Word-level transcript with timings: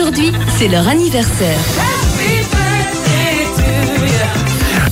Aujourd'hui, 0.00 0.30
c'est 0.56 0.68
leur 0.68 0.86
anniversaire. 0.86 1.58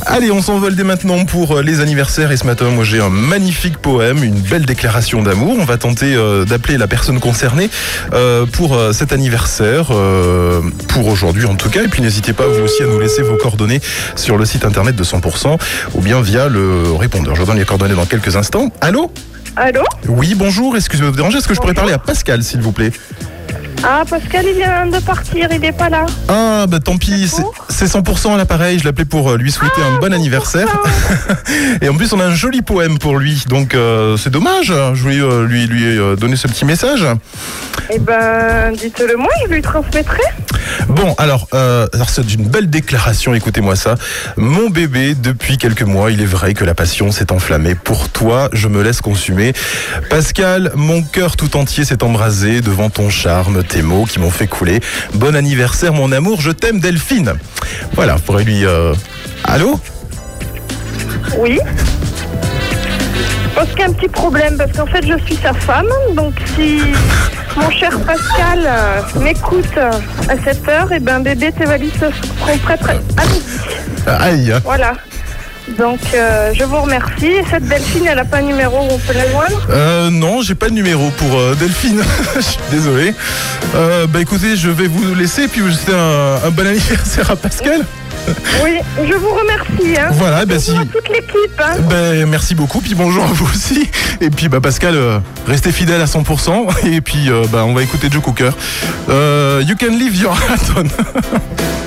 Allez, 0.05 0.33
on 0.33 0.43
s'envole 0.43 0.75
dès 0.75 0.83
maintenant 0.83 1.25
pour 1.25 1.53
euh, 1.53 1.63
les 1.63 1.79
anniversaires 1.79 2.33
et 2.33 2.37
ce 2.37 2.45
matin, 2.45 2.71
moi 2.71 2.83
j'ai 2.83 3.01
un 3.01 3.09
magnifique 3.09 3.79
poème, 3.79 4.25
une 4.25 4.41
belle 4.41 4.67
déclaration 4.67 5.23
d'amour. 5.23 5.59
On 5.61 5.65
va 5.65 5.77
tenter 5.77 6.17
euh, 6.17 6.45
d'appeler 6.45 6.77
la 6.77 6.89
personne 6.89 7.21
concernée 7.21 7.71
euh, 8.15 8.47
pour 8.47 8.75
euh, 8.75 8.93
cet 8.93 9.13
anniversaire, 9.13 9.91
euh, 9.93 10.61
pour 10.89 11.07
aujourd'hui 11.07 11.45
en 11.45 11.55
tout 11.55 11.71
cas. 11.71 11.85
Et 11.85 11.89
puis 11.89 12.03
n'hésitez 12.03 12.33
pas 12.33 12.49
vous 12.49 12.65
aussi 12.65 12.83
à 12.83 12.87
nous 12.87 12.99
laisser 12.99 13.23
vos 13.23 13.37
coordonnées 13.37 13.81
sur 14.17 14.37
le 14.37 14.45
site 14.45 14.65
internet 14.65 14.97
de 14.97 15.05
100% 15.05 15.57
ou 15.95 16.01
bien 16.01 16.21
via 16.21 16.49
le 16.49 16.91
répondeur. 16.99 17.37
Je 17.37 17.43
vous 17.43 17.47
donne 17.47 17.59
les 17.59 17.65
coordonnées 17.65 17.95
dans 17.95 18.07
quelques 18.07 18.35
instants. 18.35 18.73
Allô? 18.81 19.13
Allô? 19.55 19.85
Oui, 20.09 20.35
bonjour, 20.35 20.77
excusez-moi 20.77 21.11
de 21.11 21.13
vous 21.13 21.17
déranger. 21.17 21.39
Est-ce 21.39 21.49
que 21.49 21.55
je 21.55 21.61
pourrais 21.61 21.75
parler 21.75 21.93
à 21.93 21.99
Pascal, 21.99 22.43
s'il 22.43 22.61
vous 22.61 22.73
plaît? 22.73 22.91
Ah, 23.85 24.03
Pascal, 24.09 24.45
il 24.49 24.55
vient 24.57 24.87
de 24.87 24.99
partir, 24.99 25.49
il 25.53 25.61
n'est 25.61 25.73
pas 25.73 25.89
là. 25.89 26.07
Ah, 26.29 26.67
bah 26.69 26.81
tant 26.81 26.97
pis, 26.97 27.29
c'est- 27.29 27.37
D'accord. 27.37 27.67
c'est 27.69 27.87
100% 27.87 28.35
à 28.35 28.37
l'appareil. 28.37 28.79
Je 28.79 28.85
l'appelais 28.85 29.05
pour 29.05 29.31
euh, 29.31 29.37
lui 29.37 29.53
souhaiter 29.53 29.81
un 29.83 30.01
bon 30.01 30.13
anniversaire. 30.13 30.67
Et 31.83 31.89
en 31.89 31.95
plus, 31.95 32.13
on 32.13 32.21
a 32.21 32.25
un 32.25 32.35
joli 32.35 32.63
poème 32.63 32.99
pour 32.99 33.19
lui. 33.19 33.45
Donc, 33.49 33.75
euh, 33.75 34.17
c'est 34.17 34.31
dommage. 34.31 34.67
Je 34.95 35.03
voulais 35.03 35.21
euh, 35.21 35.47
lui, 35.47 35.67
lui 35.67 35.85
euh, 35.85 36.17
donner 36.17 36.37
ce 36.37 36.49
petit 36.49 36.65
message. 36.65 37.07
Eh 37.91 37.99
ben, 38.01 38.73
dites-le 38.77 39.17
moi, 39.17 39.31
je 39.47 39.53
lui 39.55 39.63
transmettrai. 39.63 40.23
Bon, 40.89 41.15
alors, 41.19 41.49
euh, 41.55 41.87
alors 41.93 42.09
c'est 42.11 42.33
une 42.35 42.45
belle 42.45 42.69
déclaration. 42.71 43.35
Écoutez-moi 43.35 43.77
ça. 43.77 43.95
Mon 44.37 44.71
bébé, 44.71 45.15
depuis 45.15 45.59
quelques 45.59 45.83
mois, 45.83 46.11
il 46.11 46.21
est 46.23 46.27
vrai 46.27 46.55
que 46.55 46.65
la 46.65 46.75
passion 46.75 47.11
s'est 47.13 47.33
enflammée. 47.33 47.75
Pour 47.75 48.09
toi, 48.09 48.49
je 48.53 48.69
me 48.69 48.83
laisse 48.83 49.01
consumer. 49.01 49.53
Pascal, 50.11 50.73
mon 50.75 51.03
cœur 51.03 51.37
tout 51.37 51.57
entier 51.57 51.85
s'est 51.85 52.03
embrasé 52.03 52.61
devant 52.61 52.91
ton 52.91 53.11
charme, 53.11 53.63
tes 53.65 53.83
mots 53.83 54.05
qui 54.05 54.19
m'ont 54.19 54.31
fait 54.31 54.47
couler. 54.47 54.81
Bon 55.15 55.35
anniversaire, 55.37 55.93
mon 55.93 56.13
amour. 56.13 56.41
Je 56.41 56.51
t'aime, 56.51 56.81
Delphine. 56.81 57.35
Voilà, 57.95 58.17
pourrez 58.17 58.45
lui. 58.45 58.65
euh, 58.65 58.95
Allô? 59.45 59.81
Oui. 61.39 61.59
Parce 63.55 63.71
qu'il 63.71 63.79
y 63.79 63.83
a 63.83 63.87
un 63.87 63.93
petit 63.93 64.09
problème, 64.09 64.57
parce 64.59 64.73
qu'en 64.73 64.87
fait, 64.87 65.05
je 65.07 65.19
suis 65.25 65.37
sa 65.43 65.53
femme. 65.55 65.87
Donc, 66.15 66.35
si 66.55 66.81
mon 67.57 67.71
cher 67.71 67.99
Pascal 68.01 68.65
euh, 68.67 69.01
m'écoute 69.21 69.65
euh, 69.77 69.91
à 70.29 70.35
cette 70.45 70.67
heure, 70.69 70.93
et 70.93 71.01
ben, 71.01 71.21
bébé, 71.21 71.53
tes 71.53 71.65
valises 71.65 71.93
seront 71.99 72.59
prêtes 72.59 72.81
à 73.17 73.25
midi. 73.27 73.45
Aïe. 74.07 74.55
Voilà. 74.65 74.95
Donc, 75.79 75.99
euh, 76.15 76.53
je 76.55 76.63
vous 76.63 76.81
remercie. 76.81 77.27
Et 77.27 77.45
cette 77.51 77.65
Delphine, 77.65 78.07
elle 78.07 78.17
n'a 78.17 78.25
pas 78.25 78.39
un 78.39 78.43
numéro 78.43 78.79
où 78.79 78.89
on 78.93 78.99
peut 78.99 79.15
la 79.15 79.29
joindre? 79.29 79.67
Euh, 79.71 80.11
non, 80.11 80.41
j'ai 80.43 80.55
pas 80.55 80.69
de 80.69 80.75
numéro 80.75 81.11
pour 81.11 81.37
euh, 81.37 81.55
Delphine. 81.57 82.03
Je 82.37 82.41
suis 82.41 82.59
désolé. 82.71 83.15
Bah 84.09 84.21
écoutez, 84.21 84.57
je 84.57 84.71
vais 84.71 84.87
vous 84.87 85.15
laisser 85.15 85.43
et 85.43 85.49
puis 85.49 85.61
vous 85.61 85.71
souhaiter 85.71 85.93
un, 85.93 86.47
un 86.47 86.51
bon 86.51 86.67
anniversaire 86.67 87.31
à 87.31 87.37
Pascal. 87.37 87.85
Oui, 88.65 88.79
je 89.07 89.15
vous 89.15 89.31
remercie. 89.31 89.99
Hein. 90.01 90.09
Voilà, 90.13 90.45
bah 90.47 90.55
Bonjour 90.55 90.61
si. 90.61 90.77
à 90.77 90.85
toute 90.85 91.09
l'équipe. 91.09 91.61
Hein. 91.61 91.77
Ben, 91.89 92.27
merci 92.27 92.55
beaucoup, 92.55 92.81
puis 92.81 92.95
bonjour 92.95 93.25
à 93.25 93.29
vous 93.29 93.47
aussi. 93.47 93.89
Et 94.21 94.31
puis 94.31 94.49
bah 94.49 94.61
Pascal, 94.61 94.95
euh, 94.97 95.19
restez 95.47 95.73
fidèle 95.73 96.01
à 96.01 96.07
100%. 96.07 96.87
Et 96.87 97.01
puis 97.01 97.29
euh, 97.31 97.45
bah, 97.53 97.65
on 97.65 97.75
va 97.75 97.83
écouter 97.83 98.09
Joe 98.11 98.23
Cooker. 98.23 98.51
Euh, 99.09 99.63
you 99.67 99.77
can 99.79 99.97
leave 99.97 100.17
your 100.17 100.33
hat 100.33 100.73
on. 100.77 100.85